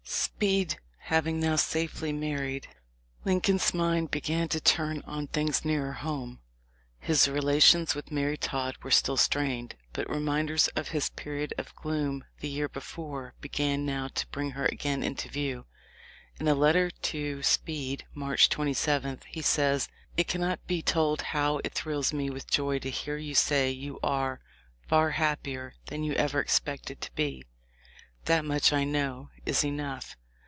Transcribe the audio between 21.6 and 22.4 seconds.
it thrills me